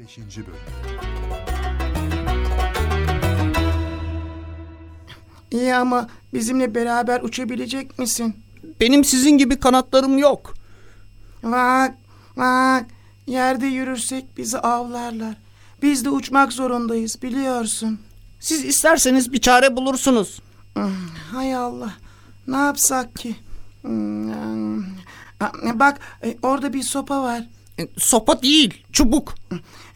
5. 0.00 0.18
Bölüm 0.18 0.46
İyi 5.50 5.74
ama 5.74 6.08
bizimle 6.34 6.74
beraber 6.74 7.20
uçabilecek 7.20 7.98
misin? 7.98 8.36
Benim 8.80 9.04
sizin 9.04 9.30
gibi 9.30 9.60
kanatlarım 9.60 10.18
yok. 10.18 10.54
Bak, 11.42 11.94
bak. 12.36 12.86
Yerde 13.26 13.66
yürürsek 13.66 14.36
bizi 14.36 14.58
avlarlar. 14.58 15.34
Biz 15.82 16.04
de 16.04 16.10
uçmak 16.10 16.52
zorundayız 16.52 17.22
biliyorsun. 17.22 18.00
Siz 18.40 18.64
isterseniz 18.64 19.32
bir 19.32 19.40
çare 19.40 19.76
bulursunuz. 19.76 20.40
Hmm, 20.74 20.92
Hay 21.32 21.54
Allah. 21.54 21.94
Ne 22.46 22.56
yapsak 22.56 23.14
ki? 23.16 23.36
Hmm, 23.82 24.80
ah, 25.40 25.52
Bak 25.74 25.98
e, 26.24 26.36
orada 26.42 26.72
bir 26.72 26.82
sopa 26.82 27.22
var. 27.22 27.44
E, 27.80 27.88
Sopa 27.98 28.42
değil, 28.42 28.84
çubuk. 28.92 29.34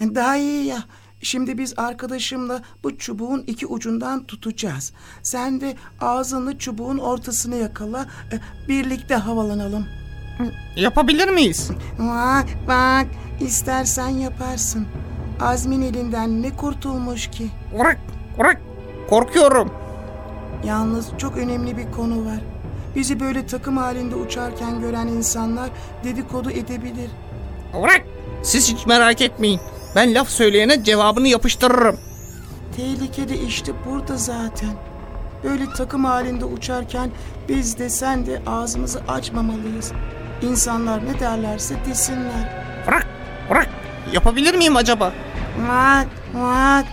Daha 0.00 0.36
iyi 0.36 0.64
ya. 0.66 0.84
Şimdi 1.22 1.58
biz 1.58 1.74
arkadaşımla 1.76 2.62
bu 2.82 2.98
çubuğun 2.98 3.44
iki 3.46 3.66
ucundan 3.66 4.25
tutacağız. 4.25 4.92
Sen 5.22 5.61
de 5.61 5.75
ağzını 6.00 6.58
çubuğun 6.58 6.98
ortasını 6.98 7.56
yakala. 7.56 8.06
E, 8.32 8.68
Birlikte 8.68 9.14
havalanalım. 9.14 9.86
Yapabilir 10.76 11.28
miyiz? 11.28 11.70
Bak 11.98 12.46
bak 12.68 13.06
istersen 13.40 14.08
yaparsın. 14.08 14.86
Azmin 15.40 15.82
elinden 15.82 16.42
ne 16.42 16.56
kurtulmuş 16.56 17.30
ki? 17.30 17.48
Urak, 17.75 17.98
urak. 18.39 18.61
Korkuyorum. 19.11 19.72
Yalnız 20.66 21.06
çok 21.18 21.36
önemli 21.36 21.76
bir 21.76 21.92
konu 21.92 22.26
var. 22.26 22.40
Bizi 22.96 23.20
böyle 23.20 23.46
takım 23.46 23.76
halinde 23.76 24.14
uçarken 24.14 24.80
gören 24.80 25.06
insanlar 25.06 25.70
dedikodu 26.04 26.50
edebilir. 26.50 27.11
Urak. 27.80 28.02
Siz 28.42 28.72
hiç 28.72 28.86
merak 28.86 29.20
etmeyin. 29.20 29.60
Ben 29.96 30.14
laf 30.14 30.28
söyleyene 30.28 30.84
cevabını 30.84 31.28
yapıştırırım. 31.28 31.96
Tehlike 32.77 33.28
de 33.28 33.38
işte 33.38 33.72
burada 33.86 34.16
zaten. 34.16 34.70
Böyle 35.44 35.64
takım 35.77 36.05
halinde 36.05 36.44
uçarken 36.44 37.11
biz 37.48 37.78
de 37.78 37.91
sen 37.91 38.27
de 38.27 38.42
ağzımızı 38.47 39.00
açmamalıyız. 39.08 39.92
İnsanlar 40.42 41.06
ne 41.06 41.20
derlerse 41.20 41.75
desinler. 41.89 42.64
Urak, 42.89 43.06
urak. 43.50 43.69
Yapabilir 44.12 44.55
miyim 44.55 44.77
acaba? 44.77 45.12
Mak, 45.66 46.06
mak. 46.34 46.84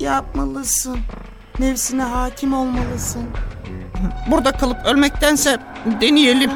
Yapmalısın. 0.00 0.98
Nefsine 1.58 2.02
hakim 2.02 2.54
olmalısın. 2.54 3.22
Burada 4.30 4.52
kalıp 4.52 4.86
ölmektense 4.86 5.58
deneyelim. 6.00 6.50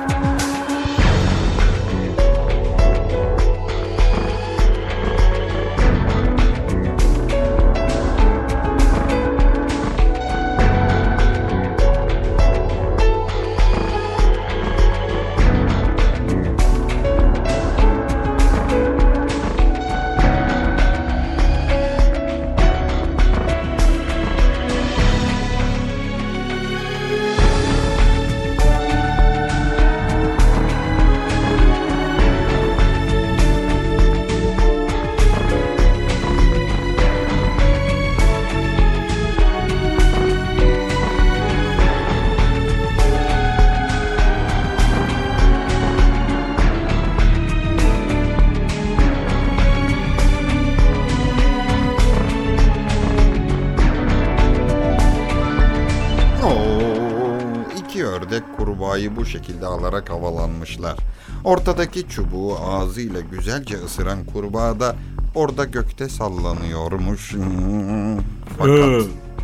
Kurbağayı 58.88 59.16
bu 59.16 59.24
şekilde 59.24 59.66
alarak 59.66 60.10
havalanmışlar. 60.10 60.96
Ortadaki 61.44 62.08
çubuğu 62.08 62.56
ağzıyla 62.58 63.20
güzelce 63.20 63.76
ısıran 63.84 64.24
kurbağa 64.24 64.80
da 64.80 64.96
orada 65.34 65.64
gökte 65.64 66.08
sallanıyormuş. 66.08 67.30
Fakat 68.58 69.02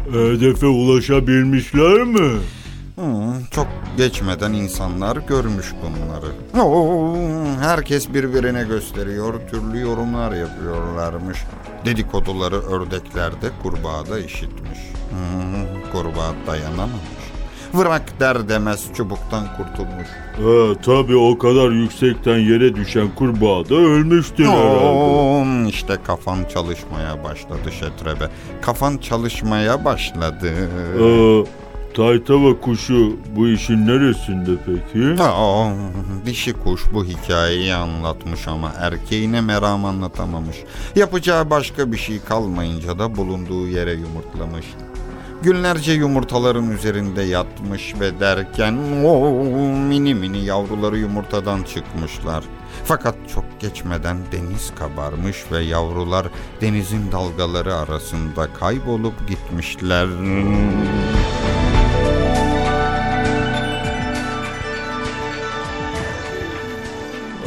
Ee, 0.09 0.19
hedefe 0.19 0.67
ulaşabilmişler 0.67 2.03
mi? 2.03 2.31
hmm, 2.95 3.45
çok 3.51 3.67
geçmeden 3.97 4.53
insanlar 4.53 5.17
görmüş 5.17 5.73
bunları. 5.83 6.63
Oo, 6.65 7.17
herkes 7.61 8.15
birbirine 8.15 8.63
gösteriyor, 8.65 9.35
türlü 9.51 9.81
yorumlar 9.81 10.33
yapıyorlarmış. 10.33 11.39
Dedikoduları 11.85 12.61
ördekler 12.63 13.33
de 13.33 13.51
kurbağa 13.63 14.07
da 14.11 14.19
işitmiş. 14.19 14.79
Hmm, 15.11 15.93
kurbağa 15.93 16.33
dayanamamış. 16.47 17.34
Vırak 17.75 18.21
der 18.21 18.49
demez 18.49 18.93
çubuktan 18.97 19.45
kurtulmuş. 19.57 20.09
Ee, 20.39 20.83
tabii 20.83 21.17
o 21.17 21.39
kadar 21.39 21.71
yüksekten 21.71 22.39
yere 22.39 22.75
düşen 22.75 23.09
kurbağa 23.15 23.69
da 23.69 23.75
ölmüştür 23.75 24.45
herhalde. 24.45 25.69
İşte 25.69 25.97
kafan 26.07 26.39
çalışmaya 26.55 27.25
başladı 27.25 27.73
Şetrebe. 27.81 28.31
Kafan 28.63 28.99
çalışmaya 28.99 29.85
başladı. 29.85 30.53
Ee, 31.01 31.45
Taytava 31.97 32.61
kuşu 32.61 33.17
bu 33.37 33.49
işin 33.49 33.87
neresinde 33.87 34.51
peki? 34.67 35.23
Aa, 35.23 35.69
dişi 36.27 36.53
kuş 36.53 36.83
bu 36.95 37.05
hikayeyi 37.05 37.75
anlatmış 37.75 38.49
ama 38.49 38.73
erkeğine 38.81 39.41
meram 39.41 39.85
anlatamamış. 39.85 40.57
Yapacağı 40.97 41.51
başka 41.51 41.93
bir 41.93 41.97
şey 41.97 42.21
kalmayınca 42.21 42.99
da 42.99 43.17
bulunduğu 43.17 43.69
yere 43.69 43.93
yumurtlamış. 43.93 44.67
Günlerce 45.43 45.93
yumurtaların 45.93 46.71
üzerinde 46.71 47.23
yatmış 47.23 47.95
ve 48.01 48.21
derken 48.21 48.79
oo, 49.05 49.45
mini 49.89 50.15
mini 50.15 50.45
yavruları 50.45 50.99
yumurtadan 50.99 51.63
çıkmışlar. 51.63 52.45
Fakat 52.85 53.15
çok 53.35 53.45
geçmeden 53.61 54.17
deniz 54.33 54.73
kabarmış 54.75 55.45
ve 55.53 55.61
yavrular 55.61 56.27
denizin 56.61 57.13
dalgaları 57.13 57.75
arasında 57.75 58.49
kaybolup 58.53 59.29
gitmişler. 59.29 60.09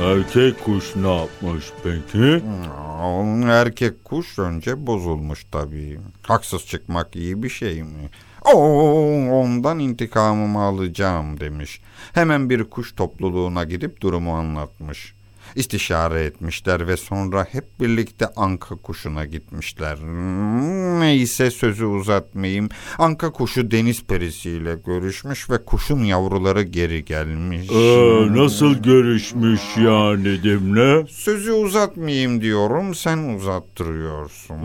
Erkek 0.02 0.64
kuş 0.64 0.96
ne 0.96 1.16
yapmış 1.16 1.66
peki? 1.84 2.36
Aa, 2.36 2.87
Erkek 3.48 4.06
kuş 4.06 4.40
önce 4.40 4.88
bozulmuş 4.88 5.46
tabii. 5.52 6.00
Haksız 6.22 6.66
çıkmak 6.66 7.16
iyi 7.16 7.44
bir 7.44 7.50
şey 7.50 7.84
mi? 7.84 8.10
Oo, 8.54 9.42
ondan 9.42 9.80
intikamımı 9.80 10.62
alacağım 10.62 11.40
demiş. 11.40 11.82
Hemen 12.14 12.50
bir 12.50 12.64
kuş 12.64 12.96
topluluğuna 12.96 13.64
gidip 13.64 14.02
durumu 14.02 14.36
anlatmış. 14.36 15.17
İstişare 15.56 16.24
etmişler 16.24 16.88
ve 16.88 16.98
sonra 16.98 17.48
hep 17.52 17.64
birlikte 17.80 18.28
anka 18.36 18.76
kuşuna 18.76 19.26
gitmişler. 19.26 19.98
Hmm, 19.98 21.00
Neyse 21.00 21.52
sözü 21.52 21.86
uzatmayayım. 21.86 22.70
Anka 22.98 23.32
kuşu 23.32 23.72
deniz 23.72 24.04
perisiyle 24.04 24.76
görüşmüş 24.86 25.50
ve 25.50 25.66
kuşun 25.66 26.04
yavruları 26.04 26.62
geri 26.62 27.06
gelmiş. 27.06 27.70
Ee, 27.72 28.28
nasıl 28.36 28.74
görüşmüş 28.74 29.62
yani 29.78 30.44
Demle? 30.44 31.06
Sözü 31.10 31.52
uzatmayayım 31.52 32.42
diyorum 32.42 32.96
sen 32.96 33.18
uzattırıyorsun. 33.36 34.56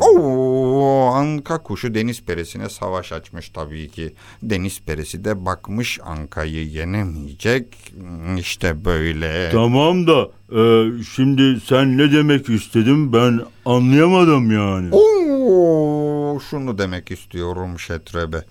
Oo, 0.00 0.57
anka 0.84 1.62
kuşu 1.62 1.94
deniz 1.94 2.22
perisine 2.24 2.68
savaş 2.68 3.12
açmış 3.12 3.48
tabii 3.48 3.88
ki. 3.88 4.14
Deniz 4.42 4.80
perisi 4.80 5.24
de 5.24 5.46
bakmış 5.46 6.00
ankayı 6.04 6.66
yenemeyecek. 6.66 7.92
İşte 8.38 8.84
böyle. 8.84 9.50
Tamam 9.52 10.06
da 10.06 10.28
e, 10.52 10.90
şimdi 11.14 11.60
sen 11.60 11.98
ne 11.98 12.12
demek 12.12 12.48
istedin 12.48 13.12
ben 13.12 13.40
anlayamadım 13.64 14.50
yani. 14.50 14.88
Oo, 14.92 16.40
şunu 16.50 16.78
demek 16.78 17.10
istiyorum 17.10 17.78
Şetrebe. 17.78 18.44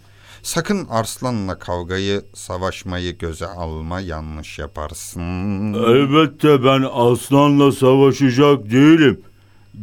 Sakın 0.43 0.87
arslanla 0.89 1.59
kavgayı, 1.59 2.21
savaşmayı 2.33 3.17
göze 3.17 3.45
alma 3.47 3.99
yanlış 3.99 4.59
yaparsın. 4.59 5.73
Elbette 5.73 6.63
ben 6.63 6.85
aslanla 6.93 7.71
savaşacak 7.71 8.71
değilim. 8.71 9.21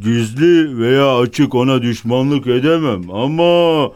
Gizli 0.00 0.78
veya 0.78 1.18
açık 1.18 1.54
ona 1.54 1.82
düşmanlık 1.82 2.46
edemem 2.46 3.10
ama 3.10 3.88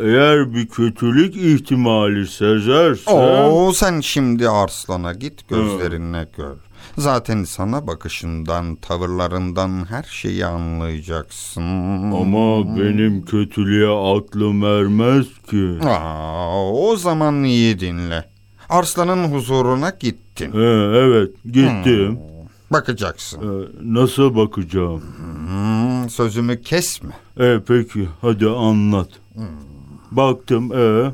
eğer 0.00 0.54
bir 0.54 0.66
kötülük 0.66 1.36
ihtimali 1.36 2.26
sezerse 2.26 3.10
Oo, 3.10 3.72
sen 3.72 4.00
şimdi 4.00 4.48
arslana 4.48 5.12
git 5.12 5.48
gözlerinle 5.48 6.28
gör. 6.36 6.56
Zaten 6.98 7.44
sana 7.44 7.86
bakışından, 7.86 8.74
tavırlarından 8.76 9.90
her 9.90 10.02
şeyi 10.02 10.46
anlayacaksın. 10.46 11.62
Ama 12.12 12.76
benim 12.78 13.24
kötülüğe 13.24 13.88
aklım 14.16 14.64
ermez 14.64 15.26
ki. 15.50 15.88
Aa, 15.88 16.72
o 16.72 16.96
zaman 16.96 17.44
iyi 17.44 17.80
dinle. 17.80 18.24
Arslanın 18.68 19.24
huzuruna 19.24 19.92
gittin. 20.00 20.52
Ee, 20.52 20.98
evet 20.98 21.30
gittim. 21.44 22.18
Bakacaksın. 22.72 23.38
Ee, 23.38 23.68
nasıl 23.82 24.36
bakacağım? 24.36 25.02
Hmm, 25.16 26.10
sözümü 26.10 26.62
kesme. 26.62 27.10
Ee, 27.40 27.60
peki 27.66 28.08
hadi 28.20 28.48
anlat. 28.48 29.08
Baktım 30.10 30.72
ee. 30.72 31.12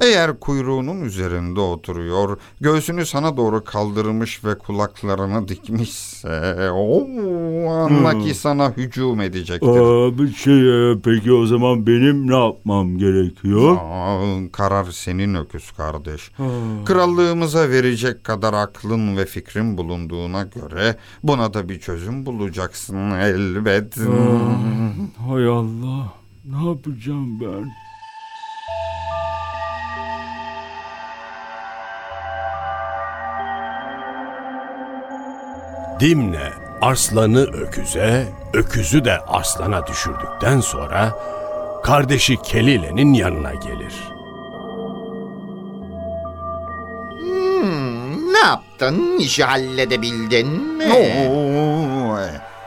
Eğer 0.00 0.40
kuyruğunun 0.40 1.00
üzerinde 1.00 1.60
oturuyor, 1.60 2.38
göğsünü 2.60 3.06
sana 3.06 3.36
doğru 3.36 3.64
kaldırmış 3.64 4.44
ve 4.44 4.58
kulaklarını 4.58 5.48
dikmişse, 5.48 6.70
o 6.70 7.06
anla 7.70 8.18
ki 8.18 8.34
sana 8.34 8.72
hücum 8.76 9.20
edecektir. 9.20 9.68
Aa, 9.68 10.18
bir 10.18 10.34
şey 10.34 10.90
ee, 10.92 10.96
peki 11.04 11.32
o 11.32 11.46
zaman 11.46 11.86
benim 11.86 12.30
ne 12.30 12.44
yapmam 12.44 12.98
gerekiyor? 12.98 13.76
Aa, 13.80 14.52
karar 14.52 14.84
senin 14.84 15.34
öküz 15.34 15.70
kardeş. 15.70 16.30
Krallığımıza 16.84 17.70
verecek 17.70 18.24
kadar 18.24 18.54
aklın 18.54 19.16
ve 19.16 19.26
fikrin 19.26 19.78
bulunduğuna 19.78 20.42
göre 20.42 20.96
buna 21.22 21.54
da 21.54 21.68
bir 21.68 21.80
çözüm 21.80 22.26
bulacaksın 22.26 23.10
elbet. 23.10 23.96
Hay 25.28 25.46
Allah 25.48 26.12
ne 26.44 26.68
yapacağım 26.68 27.40
ben? 27.40 27.85
Dimne 36.00 36.52
arslanı 36.80 37.40
öküze, 37.42 38.26
öküzü 38.54 39.04
de 39.04 39.18
arslana 39.18 39.86
düşürdükten 39.86 40.60
sonra 40.60 41.18
kardeşi 41.84 42.36
Kelile'nin 42.42 43.12
yanına 43.14 43.54
gelir. 43.54 43.94
Hmm, 47.20 48.32
ne 48.32 48.38
yaptın? 48.38 49.18
İşi 49.18 49.44
halledebildin 49.44 50.48
mi? 50.76 50.84
Oo, 50.92 52.16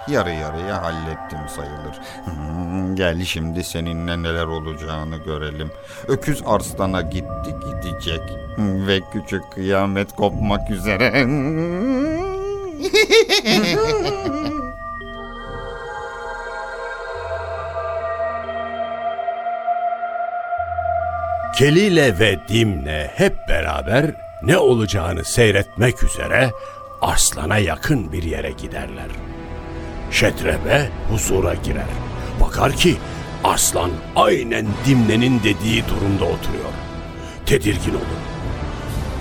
yarı 0.07 0.29
yarıya 0.31 0.83
hallettim 0.83 1.39
sayılır. 1.55 1.99
Hmm, 2.25 2.95
Gel 2.95 3.23
şimdi 3.25 3.63
seninle 3.63 4.23
neler 4.23 4.45
olacağını 4.45 5.17
görelim. 5.17 5.71
Öküz 6.07 6.43
arslana 6.45 7.01
gitti 7.01 7.55
gidecek 7.65 8.21
ve 8.57 8.99
küçük 9.13 9.51
kıyamet 9.51 10.15
kopmak 10.15 10.69
üzere. 10.71 11.25
Kelile 21.57 22.19
ve 22.19 22.39
Dimne 22.47 23.11
hep 23.15 23.47
beraber 23.49 24.05
ne 24.41 24.57
olacağını 24.57 25.23
seyretmek 25.23 26.03
üzere 26.03 26.51
arslana 27.01 27.57
yakın 27.57 28.11
bir 28.11 28.23
yere 28.23 28.51
giderler. 28.51 29.07
Şetrebe 30.11 30.89
huzura 31.09 31.53
girer. 31.53 31.89
Bakar 32.41 32.71
ki 32.71 32.97
arslan 33.43 33.91
aynen 34.15 34.65
Dimne'nin 34.87 35.39
dediği 35.39 35.83
durumda 35.87 36.25
oturuyor. 36.25 36.73
Tedirgin 37.45 37.91
olur. 37.91 38.19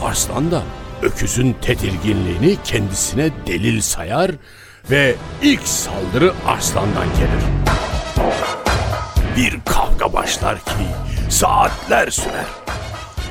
Arslan 0.03 0.51
da 0.51 0.63
öküzün 1.03 1.57
tedirginliğini 1.63 2.57
kendisine 2.65 3.31
delil 3.47 3.81
sayar 3.81 4.31
ve 4.91 5.15
ilk 5.43 5.69
saldırı 5.69 6.33
arslandan 6.47 7.07
gelir. 7.17 7.45
Bir 9.37 9.59
kavga 9.67 10.13
başlar 10.13 10.59
ki 10.59 10.87
saatler 11.31 12.11
sürer. 12.11 12.47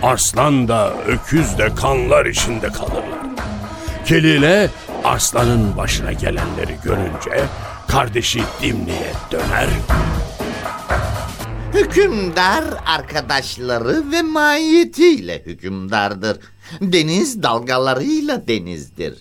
Arslan 0.03 0.67
da 0.67 0.93
öküz 1.07 1.57
de 1.57 1.75
kanlar 1.75 2.25
içinde 2.25 2.67
kalırlar. 2.67 3.27
Kelile 4.05 4.69
arslanın 5.03 5.77
başına 5.77 6.11
gelenleri 6.11 6.77
görünce 6.83 7.43
kardeşi 7.87 8.43
Dimni'ye 8.61 9.13
döner. 9.31 9.67
Hükümdar 11.73 12.63
arkadaşları 12.85 14.11
ve 14.11 14.21
mahiyetiyle 14.21 15.43
hükümdardır. 15.45 16.37
Deniz 16.81 17.43
dalgalarıyla 17.43 18.47
denizdir. 18.47 19.13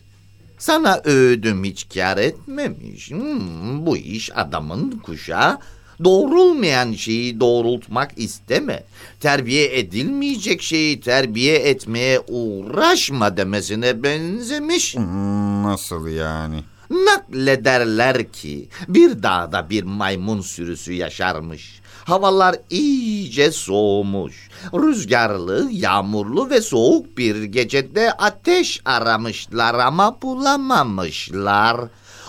Sana 0.59 1.01
öğüdüm 1.05 1.65
hiç 1.65 1.89
kar 1.95 2.19
etmemiş. 2.19 3.11
Hmm, 3.11 3.87
bu 3.87 3.97
iş 3.97 4.31
adamın 4.37 4.91
kuşa 4.91 5.59
doğrulmayan 6.05 6.93
şeyi 6.93 7.41
doğrultmak 7.41 8.11
isteme. 8.17 8.85
Terbiye 9.21 9.79
edilmeyecek 9.79 10.63
şeyi 10.63 11.01
terbiye 11.01 11.57
etmeye 11.57 12.21
uğraşma 12.29 13.37
demesine 13.37 14.03
benzemiş. 14.03 14.95
Hmm, 14.97 15.63
Nasıl 15.63 16.09
yani? 16.09 16.57
Naklederler 16.91 18.33
ki 18.33 18.69
bir 18.89 19.23
dağda 19.23 19.71
bir 19.71 19.83
maymun 19.83 20.41
sürüsü 20.41 20.93
yaşarmış. 20.93 21.81
Havalar 22.07 22.57
iyice 22.71 23.53
soğumuş. 23.53 24.49
Rüzgarlı, 24.75 25.69
yağmurlu 25.73 26.51
ve 26.51 26.61
soğuk 26.61 27.19
bir 27.19 27.43
gecede 27.43 28.13
ateş 28.13 28.81
aramışlar 28.85 29.75
ama 29.75 30.23
bulamamışlar. 30.23 31.81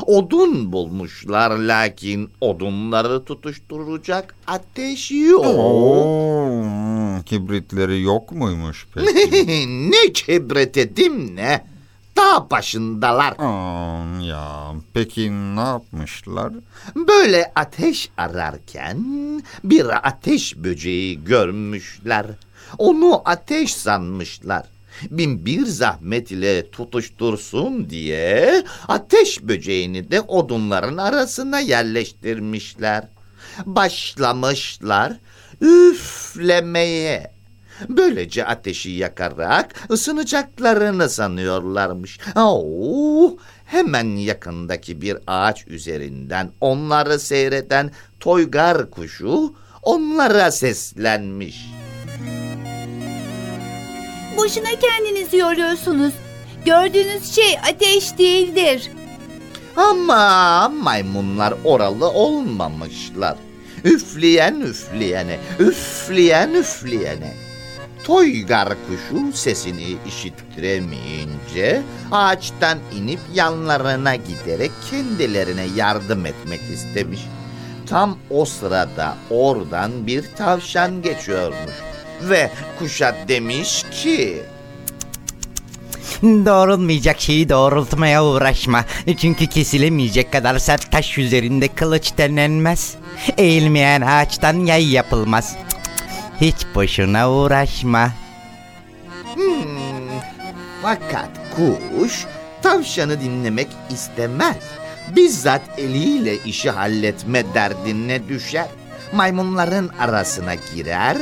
Odun 0.05 0.71
bulmuşlar 0.71 1.51
lakin 1.57 2.29
odunları 2.41 3.25
tutuşturacak 3.25 4.35
ateş 4.47 5.11
yok. 5.11 5.45
Oo, 5.45 6.63
hmm, 6.63 7.21
kibritleri 7.21 8.01
yok 8.01 8.31
muymuş 8.31 8.87
peki? 8.93 9.47
ne 9.91 10.13
kibret 10.13 10.77
edim 10.77 11.35
ne? 11.35 11.76
Dağ 12.27 12.49
başındalar. 12.49 13.33
Aa, 13.39 14.21
ya 14.21 14.73
peki 14.93 15.31
ne 15.55 15.59
yapmışlar? 15.59 16.53
Böyle 16.95 17.51
ateş 17.55 18.09
ararken 18.17 18.97
bir 19.63 20.07
ateş 20.07 20.57
böceği 20.57 21.23
görmüşler. 21.23 22.25
Onu 22.77 23.21
ateş 23.25 23.75
sanmışlar. 23.75 24.65
Bin 25.09 25.45
bir 25.45 25.65
zahmet 25.65 26.31
ile 26.31 26.71
tutuştursun 26.71 27.89
diye 27.89 28.63
ateş 28.87 29.41
böceğini 29.43 30.11
de 30.11 30.21
odunların 30.21 30.97
arasına 30.97 31.59
yerleştirmişler. 31.59 33.03
Başlamışlar 33.65 35.13
üflemeye. 35.61 37.36
Böylece 37.89 38.45
ateşi 38.45 38.89
yakarak 38.89 39.89
ısınacaklarını 39.91 41.09
sanıyorlarmış. 41.09 42.19
Oo, 42.35 43.37
hemen 43.65 44.15
yakındaki 44.15 45.01
bir 45.01 45.17
ağaç 45.27 45.67
üzerinden 45.67 46.49
onları 46.61 47.19
seyreden 47.19 47.91
toygar 48.19 48.91
kuşu 48.91 49.55
onlara 49.83 50.51
seslenmiş. 50.51 51.65
Boşuna 54.37 54.69
kendinizi 54.81 55.37
yoruyorsunuz. 55.37 56.13
Gördüğünüz 56.65 57.35
şey 57.35 57.57
ateş 57.73 58.17
değildir. 58.17 58.91
Ama 59.75 60.69
maymunlar 60.69 61.53
oralı 61.63 62.09
olmamışlar. 62.09 63.37
Üfleyen 63.83 64.55
üfleyene, 64.61 65.39
üfleyen 65.59 66.53
üfleyene. 66.53 67.46
Toygar 68.07 68.69
kuşu 68.69 69.37
sesini 69.37 69.97
işittiremeyince 70.07 71.81
ağaçtan 72.11 72.77
inip 72.95 73.19
yanlarına 73.33 74.15
giderek 74.15 74.71
kendilerine 74.91 75.65
yardım 75.75 76.25
etmek 76.25 76.61
istemiş. 76.73 77.21
Tam 77.85 78.17
o 78.29 78.45
sırada 78.45 79.17
oradan 79.29 80.07
bir 80.07 80.23
tavşan 80.37 81.01
geçiyormuş 81.01 81.73
ve 82.21 82.51
kuşa 82.79 83.15
demiş 83.27 83.85
ki... 83.91 84.41
Doğrulmayacak 86.23 87.21
şeyi 87.21 87.49
doğrultmaya 87.49 88.25
uğraşma. 88.25 88.85
Çünkü 89.17 89.47
kesilemeyecek 89.47 90.31
kadar 90.31 90.59
sert 90.59 90.91
taş 90.91 91.17
üzerinde 91.17 91.67
kılıç 91.67 92.17
denenmez. 92.17 92.95
Eğilmeyen 93.37 94.01
ağaçtan 94.01 94.53
yay 94.53 94.91
yapılmaz. 94.91 95.55
Hiç 96.41 96.55
boşuna 96.75 97.31
uğraşma. 97.31 98.11
Hmm, 99.33 100.19
fakat 100.81 101.29
kuş 101.55 102.25
tavşanı 102.61 103.21
dinlemek 103.21 103.67
istemez. 103.89 104.55
Bizzat 105.15 105.61
eliyle 105.77 106.37
işi 106.43 106.69
halletme 106.69 107.53
derdine 107.53 108.29
düşer. 108.29 108.67
Maymunların 109.13 109.89
arasına 109.99 110.55
girer 110.55 111.17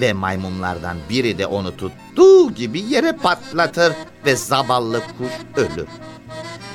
ve 0.00 0.12
maymunlardan 0.12 0.96
biri 1.10 1.38
de 1.38 1.46
onu 1.46 1.76
tuttuğu 1.76 2.54
gibi 2.54 2.80
yere 2.80 3.12
patlatır 3.12 3.92
ve 4.26 4.36
zavallı 4.36 5.00
kuş 5.18 5.62
ölür. 5.64 5.88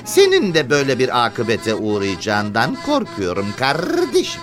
Senin 0.05 0.53
de 0.53 0.69
böyle 0.69 0.99
bir 0.99 1.25
akıbete 1.25 1.75
uğrayacağından 1.75 2.77
korkuyorum 2.85 3.47
kardeşim. 3.59 4.41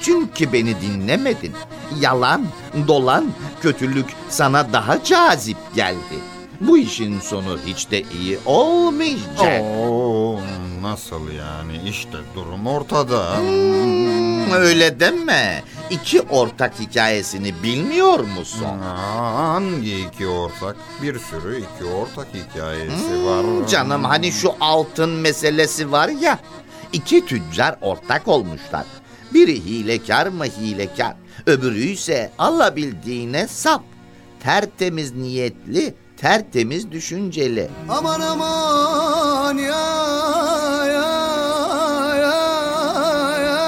Çünkü 0.00 0.52
beni 0.52 0.80
dinlemedin. 0.80 1.52
Yalan, 2.00 2.46
dolan, 2.88 3.26
kötülük 3.62 4.06
sana 4.28 4.72
daha 4.72 5.04
cazip 5.04 5.56
geldi. 5.74 6.18
Bu 6.60 6.78
işin 6.78 7.20
sonu 7.20 7.58
hiç 7.66 7.90
de 7.90 8.02
iyi 8.02 8.38
olmayacak. 8.46 9.62
Oo, 9.62 10.40
nasıl 10.82 11.30
yani? 11.30 11.88
İşte 11.88 12.18
durum 12.34 12.66
ortada. 12.66 13.36
Hmm, 13.38 14.52
öyle 14.52 15.00
deme. 15.00 15.62
İki 15.90 16.20
ortak 16.20 16.80
hikayesini 16.80 17.62
bilmiyor 17.62 18.18
musun? 18.18 18.78
Hangi 18.96 20.00
iki 20.00 20.26
ortak? 20.26 20.76
Bir 21.02 21.18
sürü 21.18 21.58
iki 21.58 21.84
ortak 21.84 22.26
hikayesi 22.34 23.26
var. 23.26 23.68
Canım 23.68 24.04
hani 24.04 24.32
şu 24.32 24.52
altın 24.60 25.10
meselesi 25.10 25.92
var 25.92 26.08
ya. 26.08 26.38
İki 26.92 27.26
tüccar 27.26 27.76
ortak 27.80 28.28
olmuşlar. 28.28 28.84
Biri 29.34 29.64
hilekar 29.64 30.26
mı 30.26 30.44
hilekar, 30.44 31.14
öbürü 31.46 31.84
ise 31.84 32.30
alabildiğine 32.38 33.48
sap. 33.48 33.82
Tertemiz 34.40 35.14
niyetli, 35.14 35.94
tertemiz 36.16 36.92
düşünceli. 36.92 37.68
Aman 37.88 38.20
aman 38.20 39.58
ya 39.58 39.66
ya 40.86 42.16
ya 42.16 43.38
ya 43.40 43.58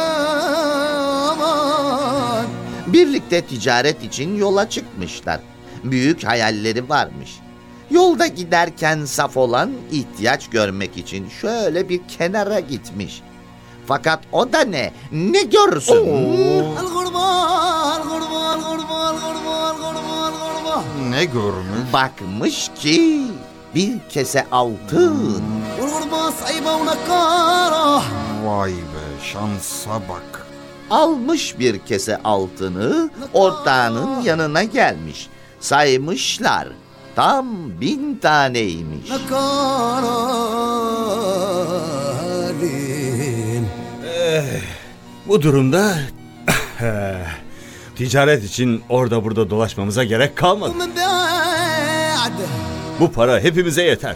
aman. 1.31 2.47
Birlikte 2.87 3.41
ticaret 3.45 4.05
için 4.05 4.37
yola 4.37 4.71
çıkmışlar. 4.71 5.41
Büyük 5.85 6.25
hayalleri 6.25 6.89
varmış. 6.89 7.31
Yolda 7.91 8.27
giderken 8.27 9.05
saf 9.05 9.37
olan 9.37 9.71
ihtiyaç 9.93 10.51
görmek 10.51 10.97
için 10.97 11.29
şöyle 11.41 11.89
bir 11.89 12.01
kenara 12.19 12.61
gitmiş. 12.61 13.23
Fakat 13.89 14.21
o 14.33 14.53
da 14.53 14.61
ne? 14.61 14.93
Ne 15.13 15.43
görürsün? 15.43 16.07
Ne 21.11 21.25
görmüş? 21.25 21.93
Bakmış 21.93 22.71
ki 22.75 23.23
bir 23.75 23.99
kese 24.09 24.47
altın. 24.53 25.43
Vay 28.45 28.73
be 28.73 29.25
şansa 29.33 29.91
bak. 30.09 30.47
Almış 30.91 31.59
bir 31.59 31.79
kese 31.79 32.17
altını 32.25 33.11
ortağının 33.33 34.23
yanına 34.23 34.63
gelmiş. 34.63 35.29
Saymışlar. 35.61 36.69
Tam 37.17 37.47
bin 37.81 38.19
taneymiş. 38.23 39.11
Ne 39.11 39.19
Bu 45.28 45.42
durumda 45.42 45.96
ticaret 47.96 48.44
için 48.44 48.84
orada 48.90 49.24
burada 49.24 49.50
dolaşmamıza 49.50 50.04
gerek 50.04 50.36
kalmadı. 50.36 50.74
ومن 50.74 50.90
بعد 50.96 52.32
Bu 53.00 53.12
para 53.12 53.40
hepimize 53.40 53.84
yeter. 53.84 54.16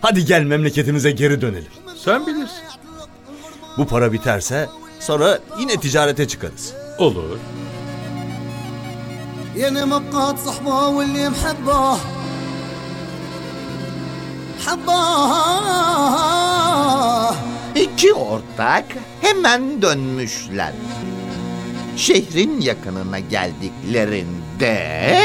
Hadi 0.00 0.24
gel 0.24 0.42
memleketimize 0.42 1.10
geri 1.10 1.40
dönelim. 1.40 1.72
Sen 2.04 2.26
bilirsin. 2.26 2.64
Bu 3.78 3.86
para 3.86 4.12
biterse 4.12 4.68
sonra 5.00 5.38
yine 5.58 5.80
ticarete 5.80 6.28
çıkarız. 6.28 6.72
Olur. 6.98 7.38
يعني 9.62 9.84
مبقات 9.94 10.36
صحبة 10.46 10.88
واللي 10.96 11.24
محبة 11.34 11.80
حباه 14.64 15.96
İki 17.75 18.13
ortak 18.13 18.85
hemen 19.21 19.81
dönmüşler. 19.81 20.73
Şehrin 21.97 22.61
yakınına 22.61 23.19
geldiklerinde... 23.19 25.15